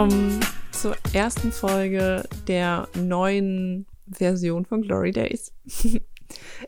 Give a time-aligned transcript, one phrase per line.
[0.00, 0.40] Willkommen
[0.72, 5.52] zur ersten Folge der neuen Version von Glory Days.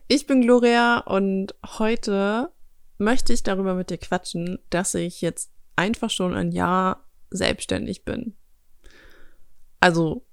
[0.07, 2.53] Ich bin Gloria und heute
[2.99, 8.37] möchte ich darüber mit dir quatschen, dass ich jetzt einfach schon ein Jahr selbstständig bin.
[9.81, 10.27] Also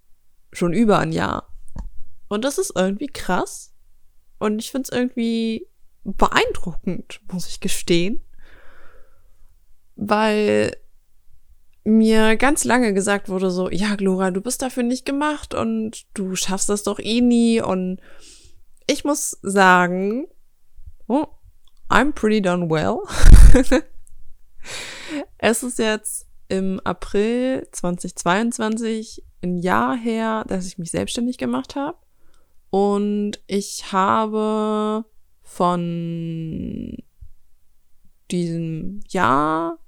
[0.52, 1.56] schon über ein Jahr.
[2.28, 3.74] Und das ist irgendwie krass.
[4.40, 5.70] Und ich finde es irgendwie
[6.04, 8.20] beeindruckend, muss ich gestehen.
[9.96, 10.76] Weil
[11.84, 16.36] mir ganz lange gesagt wurde so, ja, Glora, du bist dafür nicht gemacht und du
[16.36, 17.62] schaffst das doch eh nie.
[17.62, 18.00] Und
[18.88, 20.28] ich muss sagen,
[21.08, 21.28] oh,
[21.90, 23.00] I'm pretty done well.
[25.38, 31.98] es ist jetzt im April 2022 ein Jahr her, dass ich mich selbstständig gemacht habe.
[32.70, 35.06] Und ich habe
[35.42, 36.98] von
[38.30, 39.80] diesem Jahr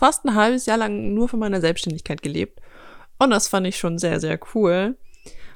[0.00, 2.58] fast ein halbes Jahr lang nur von meiner Selbstständigkeit gelebt.
[3.18, 4.96] Und das fand ich schon sehr, sehr cool.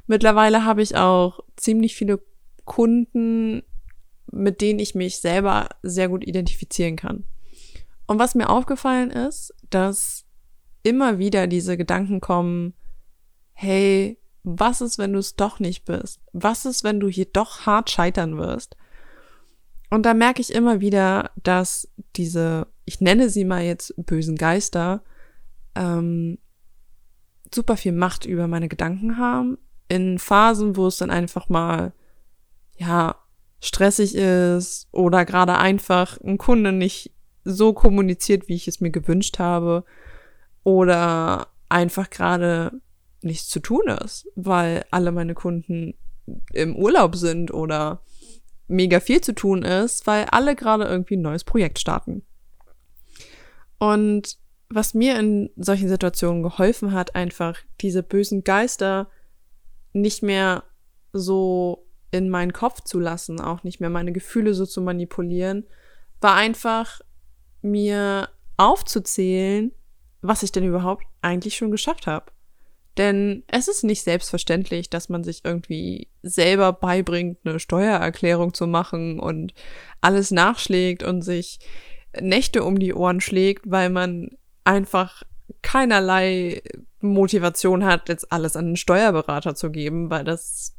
[0.06, 2.20] Mittlerweile habe ich auch ziemlich viele
[2.66, 3.62] Kunden,
[4.30, 7.24] mit denen ich mich selber sehr gut identifizieren kann.
[8.06, 10.26] Und was mir aufgefallen ist, dass
[10.82, 12.74] immer wieder diese Gedanken kommen,
[13.54, 16.20] hey, was ist, wenn du es doch nicht bist?
[16.34, 18.76] Was ist, wenn du hier doch hart scheitern wirst?
[19.90, 25.02] Und da merke ich immer wieder, dass diese, ich nenne sie mal jetzt bösen Geister,
[25.74, 26.38] ähm,
[27.52, 29.58] super viel Macht über meine Gedanken haben.
[29.88, 31.92] In Phasen, wo es dann einfach mal,
[32.76, 33.16] ja,
[33.60, 37.12] stressig ist oder gerade einfach ein Kunde nicht
[37.44, 39.84] so kommuniziert, wie ich es mir gewünscht habe
[40.64, 42.72] oder einfach gerade
[43.22, 45.94] nichts zu tun ist, weil alle meine Kunden
[46.52, 48.02] im Urlaub sind oder
[48.66, 52.22] mega viel zu tun ist, weil alle gerade irgendwie ein neues Projekt starten.
[53.78, 54.38] Und
[54.68, 59.08] was mir in solchen Situationen geholfen hat, einfach diese bösen Geister
[59.92, 60.64] nicht mehr
[61.12, 65.66] so in meinen Kopf zu lassen, auch nicht mehr meine Gefühle so zu manipulieren,
[66.20, 67.00] war einfach
[67.62, 69.72] mir aufzuzählen,
[70.22, 72.32] was ich denn überhaupt eigentlich schon geschafft habe.
[72.96, 79.18] Denn es ist nicht selbstverständlich, dass man sich irgendwie selber beibringt, eine Steuererklärung zu machen
[79.18, 79.52] und
[80.00, 81.58] alles nachschlägt und sich
[82.20, 84.30] Nächte um die Ohren schlägt, weil man
[84.62, 85.24] einfach
[85.62, 86.62] keinerlei
[87.00, 90.76] Motivation hat, jetzt alles an einen Steuerberater zu geben, weil das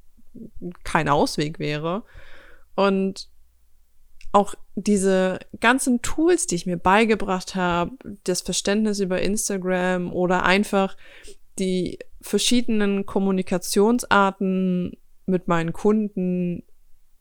[0.84, 2.04] kein Ausweg wäre.
[2.76, 3.30] Und
[4.32, 7.92] auch diese ganzen Tools, die ich mir beigebracht habe,
[8.24, 10.98] das Verständnis über Instagram oder einfach
[11.60, 16.64] die verschiedenen Kommunikationsarten mit meinen Kunden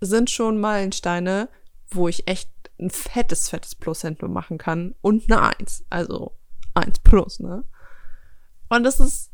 [0.01, 1.49] sind schon Meilensteine,
[1.89, 5.85] wo ich echt ein fettes, fettes Plus hinten machen kann und eine Eins.
[5.91, 6.33] Also
[6.75, 7.65] Eins plus, ne?
[8.69, 9.31] Und es ist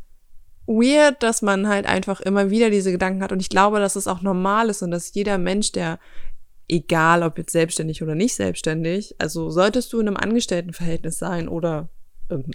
[0.67, 3.33] weird, dass man halt einfach immer wieder diese Gedanken hat.
[3.33, 5.99] Und ich glaube, dass es auch normal ist und dass jeder Mensch, der,
[6.69, 11.89] egal ob jetzt selbstständig oder nicht selbstständig, also solltest du in einem Angestelltenverhältnis sein oder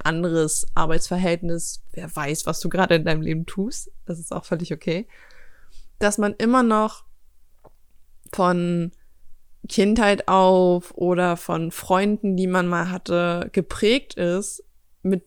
[0.04, 4.74] anderes Arbeitsverhältnis, wer weiß, was du gerade in deinem Leben tust, das ist auch völlig
[4.74, 5.08] okay,
[6.00, 7.06] dass man immer noch
[8.34, 8.92] von
[9.68, 14.64] Kindheit auf oder von Freunden, die man mal hatte, geprägt ist
[15.02, 15.24] mit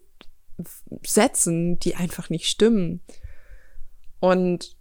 [1.04, 3.00] Sätzen, die einfach nicht stimmen.
[4.20, 4.76] Und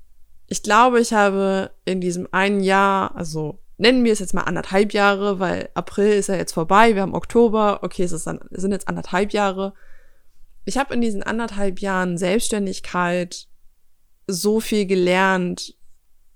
[0.47, 4.93] ich glaube, ich habe in diesem einen Jahr, also nennen wir es jetzt mal anderthalb
[4.93, 8.87] Jahre, weil April ist ja jetzt vorbei, wir haben Oktober, okay, es, dann, sind jetzt
[8.87, 9.73] anderthalb Jahre.
[10.65, 13.47] Ich habe in diesen anderthalb Jahren Selbstständigkeit
[14.25, 15.75] so viel gelernt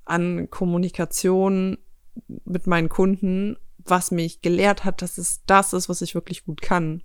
[0.05, 1.77] an Kommunikation
[2.27, 6.61] mit meinen Kunden, was mich gelehrt hat, dass es das ist, was ich wirklich gut
[6.61, 7.03] kann.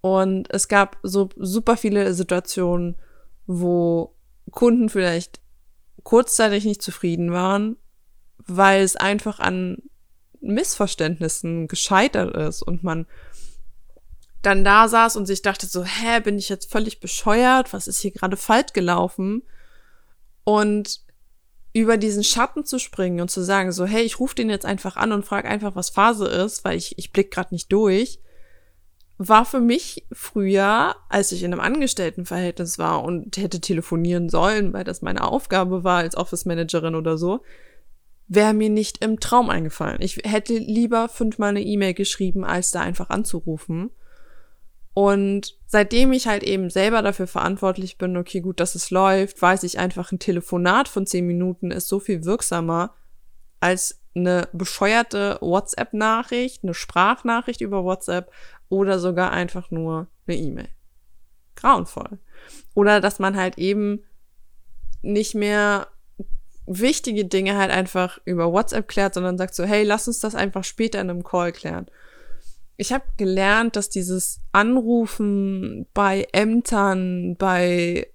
[0.00, 2.96] Und es gab so super viele Situationen,
[3.46, 4.14] wo
[4.50, 5.40] Kunden vielleicht
[6.02, 7.76] kurzzeitig nicht zufrieden waren
[8.46, 9.78] weil es einfach an
[10.40, 13.06] Missverständnissen gescheitert ist und man
[14.42, 17.72] dann da saß und sich dachte so, hä, bin ich jetzt völlig bescheuert?
[17.72, 19.42] Was ist hier gerade falsch gelaufen?
[20.44, 21.02] Und
[21.72, 24.96] über diesen Schatten zu springen und zu sagen so, hey, ich rufe den jetzt einfach
[24.96, 28.18] an und frage einfach, was Phase ist, weil ich, ich blick gerade nicht durch,
[29.16, 34.84] war für mich früher, als ich in einem Angestelltenverhältnis war und hätte telefonieren sollen, weil
[34.84, 37.42] das meine Aufgabe war als Office Managerin oder so,
[38.34, 40.00] wäre mir nicht im Traum eingefallen.
[40.00, 43.90] Ich hätte lieber fünfmal eine E-Mail geschrieben, als da einfach anzurufen.
[44.94, 49.62] Und seitdem ich halt eben selber dafür verantwortlich bin, okay, gut, dass es läuft, weiß
[49.64, 52.94] ich einfach, ein Telefonat von zehn Minuten ist so viel wirksamer
[53.60, 58.30] als eine bescheuerte WhatsApp-Nachricht, eine Sprachnachricht über WhatsApp
[58.68, 60.68] oder sogar einfach nur eine E-Mail.
[61.54, 62.18] grauenvoll.
[62.74, 64.04] Oder dass man halt eben
[65.02, 65.88] nicht mehr
[66.66, 70.64] wichtige Dinge halt einfach über WhatsApp klärt, sondern sagt so, hey, lass uns das einfach
[70.64, 71.86] später in einem Call klären.
[72.76, 78.08] Ich habe gelernt, dass dieses Anrufen bei Ämtern, bei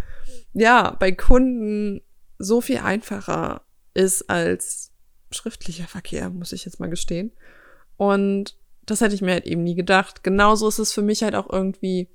[0.52, 2.00] ja, bei Kunden
[2.38, 3.62] so viel einfacher
[3.94, 4.92] ist als
[5.30, 7.32] schriftlicher Verkehr, muss ich jetzt mal gestehen.
[7.96, 8.56] Und
[8.86, 10.24] das hätte ich mir halt eben nie gedacht.
[10.24, 12.08] Genauso ist es für mich halt auch irgendwie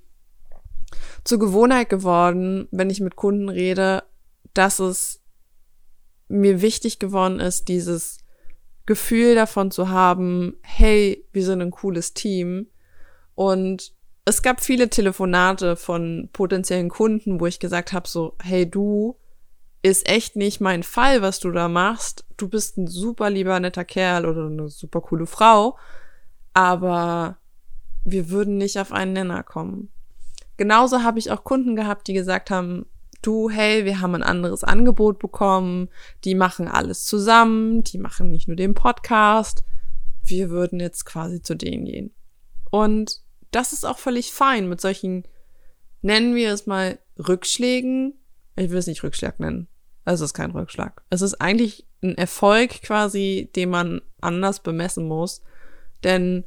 [1.23, 4.03] zur Gewohnheit geworden, wenn ich mit Kunden rede,
[4.53, 5.21] dass es
[6.27, 8.19] mir wichtig geworden ist, dieses
[8.85, 12.67] Gefühl davon zu haben, hey, wir sind ein cooles Team.
[13.33, 13.93] Und
[14.25, 19.17] es gab viele Telefonate von potenziellen Kunden, wo ich gesagt habe, so, hey du,
[19.81, 22.25] ist echt nicht mein Fall, was du da machst.
[22.37, 25.77] Du bist ein super lieber netter Kerl oder eine super coole Frau,
[26.53, 27.37] aber
[28.03, 29.89] wir würden nicht auf einen Nenner kommen.
[30.57, 32.87] Genauso habe ich auch Kunden gehabt, die gesagt haben,
[33.25, 35.89] du, hey, wir haben ein anderes Angebot bekommen,
[36.23, 39.63] die machen alles zusammen, die machen nicht nur den Podcast,
[40.23, 42.13] wir würden jetzt quasi zu denen gehen.
[42.69, 45.23] Und das ist auch völlig fein mit solchen,
[46.01, 48.13] nennen wir es mal Rückschlägen.
[48.55, 49.67] Ich will es nicht Rückschlag nennen.
[50.05, 51.03] Es ist kein Rückschlag.
[51.09, 55.41] Es ist eigentlich ein Erfolg quasi, den man anders bemessen muss.
[56.03, 56.43] Denn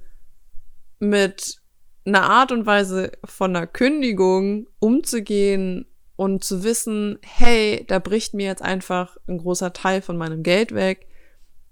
[1.00, 1.60] mit
[2.04, 5.86] einer Art und Weise von einer Kündigung umzugehen
[6.18, 10.74] und zu wissen, hey, da bricht mir jetzt einfach ein großer Teil von meinem Geld
[10.74, 11.06] weg,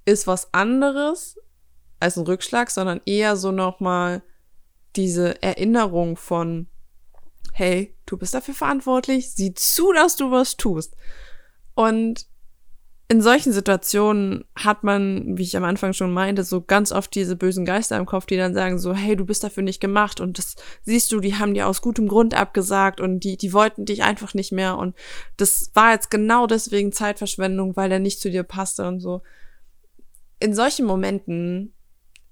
[0.04, 1.36] ist was anderes
[1.98, 4.22] als ein Rückschlag, sondern eher so nochmal
[4.94, 6.68] diese Erinnerung von,
[7.54, 10.96] hey, du bist dafür verantwortlich, sieh zu, dass du was tust.
[11.74, 12.28] Und
[13.08, 17.36] in solchen Situationen hat man, wie ich am Anfang schon meinte, so ganz oft diese
[17.36, 20.38] bösen Geister im Kopf, die dann sagen so, hey, du bist dafür nicht gemacht und
[20.38, 24.02] das siehst du, die haben dir aus gutem Grund abgesagt und die, die wollten dich
[24.02, 24.96] einfach nicht mehr und
[25.36, 29.22] das war jetzt genau deswegen Zeitverschwendung, weil der nicht zu dir passte und so.
[30.40, 31.74] In solchen Momenten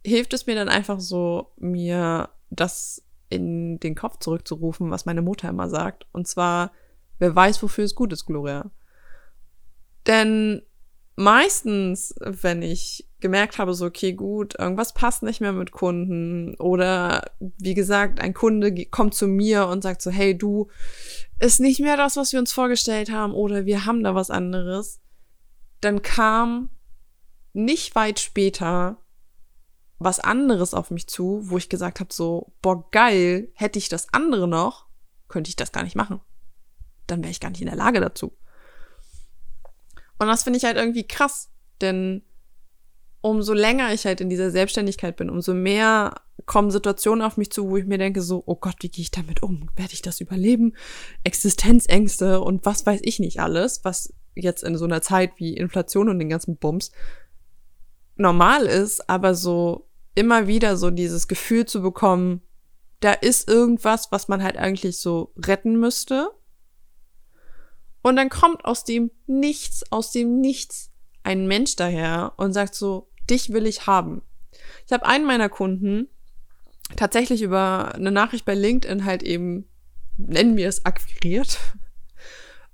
[0.04, 5.48] hilft es mir dann einfach so, mir das in den Kopf zurückzurufen, was meine Mutter
[5.48, 6.06] immer sagt.
[6.12, 6.72] Und zwar,
[7.18, 8.70] wer weiß, wofür es gut ist, Gloria.
[10.06, 10.62] Denn
[11.16, 17.24] meistens, wenn ich gemerkt habe, so, okay, gut, irgendwas passt nicht mehr mit Kunden oder
[17.40, 20.68] wie gesagt, ein Kunde kommt zu mir und sagt so, hey, du,
[21.40, 25.00] ist nicht mehr das, was wir uns vorgestellt haben oder wir haben da was anderes,
[25.80, 26.70] dann kam
[27.52, 28.98] nicht weit später
[29.98, 34.12] was anderes auf mich zu, wo ich gesagt habe, so, boah, geil, hätte ich das
[34.12, 34.86] andere noch,
[35.28, 36.20] könnte ich das gar nicht machen.
[37.06, 38.36] Dann wäre ich gar nicht in der Lage dazu.
[40.18, 41.50] Und das finde ich halt irgendwie krass,
[41.80, 42.22] denn
[43.20, 46.14] umso länger ich halt in dieser Selbstständigkeit bin, umso mehr
[46.46, 49.10] kommen Situationen auf mich zu, wo ich mir denke so, oh Gott, wie gehe ich
[49.10, 49.70] damit um?
[49.76, 50.74] Werde ich das überleben?
[51.24, 56.08] Existenzängste und was weiß ich nicht alles, was jetzt in so einer Zeit wie Inflation
[56.08, 56.90] und den ganzen Bums
[58.16, 62.42] normal ist, aber so immer wieder so dieses Gefühl zu bekommen,
[63.00, 66.30] da ist irgendwas, was man halt eigentlich so retten müsste
[68.04, 70.92] und dann kommt aus dem Nichts, aus dem Nichts
[71.22, 74.20] ein Mensch daher und sagt so, dich will ich haben.
[74.86, 76.08] Ich habe einen meiner Kunden
[76.96, 79.70] tatsächlich über eine Nachricht bei LinkedIn halt eben,
[80.18, 81.58] nennen wir es, akquiriert.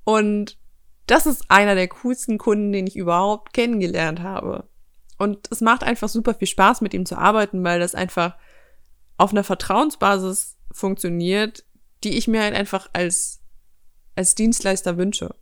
[0.02, 0.58] Und
[1.06, 4.68] das ist einer der coolsten Kunden, den ich überhaupt kennengelernt habe.
[5.16, 8.36] Und es macht einfach super viel Spaß, mit ihm zu arbeiten, weil das einfach
[9.16, 11.64] auf einer Vertrauensbasis funktioniert,
[12.02, 13.39] die ich mir halt einfach als
[14.16, 15.34] als Dienstleister wünsche.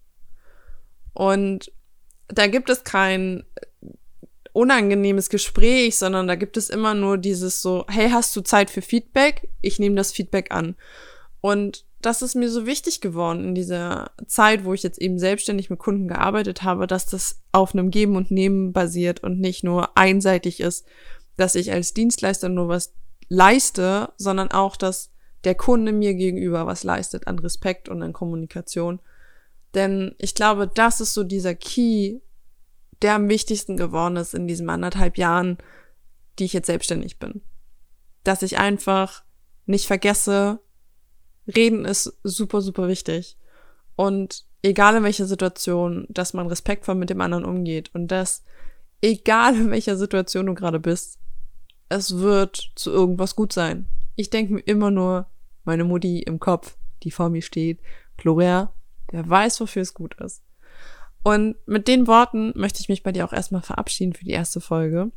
[1.12, 1.72] Und
[2.28, 3.44] da gibt es kein
[4.52, 8.82] unangenehmes Gespräch, sondern da gibt es immer nur dieses so, hey, hast du Zeit für
[8.82, 9.48] Feedback?
[9.62, 10.74] Ich nehme das Feedback an.
[11.40, 15.70] Und das ist mir so wichtig geworden in dieser Zeit, wo ich jetzt eben selbstständig
[15.70, 19.96] mit Kunden gearbeitet habe, dass das auf einem Geben und Nehmen basiert und nicht nur
[19.96, 20.86] einseitig ist,
[21.36, 22.94] dass ich als Dienstleister nur was
[23.28, 25.10] leiste, sondern auch, dass
[25.44, 29.00] der Kunde mir gegenüber was leistet an Respekt und an Kommunikation.
[29.74, 32.20] Denn ich glaube, das ist so dieser Key,
[33.02, 35.58] der am wichtigsten geworden ist in diesen anderthalb Jahren,
[36.38, 37.42] die ich jetzt selbstständig bin.
[38.24, 39.22] Dass ich einfach
[39.66, 40.60] nicht vergesse,
[41.46, 43.36] reden ist super, super wichtig.
[43.96, 48.42] Und egal in welcher Situation, dass man respektvoll mit dem anderen umgeht und dass,
[49.00, 51.18] egal in welcher Situation du gerade bist,
[51.88, 53.88] es wird zu irgendwas gut sein.
[54.18, 55.28] Ich denke mir immer nur,
[55.62, 57.78] meine Mutti im Kopf, die vor mir steht,
[58.16, 58.74] Gloria,
[59.12, 60.42] der weiß, wofür es gut ist.
[61.22, 64.60] Und mit den Worten möchte ich mich bei dir auch erstmal verabschieden für die erste
[64.60, 65.12] Folge.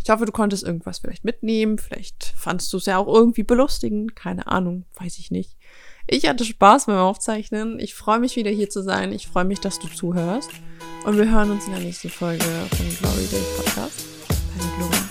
[0.00, 1.78] Ich hoffe, du konntest irgendwas vielleicht mitnehmen.
[1.78, 4.14] Vielleicht fandest du es ja auch irgendwie belustigend.
[4.14, 5.56] Keine Ahnung, weiß ich nicht.
[6.06, 7.80] Ich hatte Spaß beim Aufzeichnen.
[7.80, 9.12] Ich freue mich wieder hier zu sein.
[9.12, 10.50] Ich freue mich, dass du zuhörst.
[11.04, 14.06] Und wir hören uns in der nächsten Folge vom Glory Day Podcast.
[14.28, 15.01] Deine Gloria.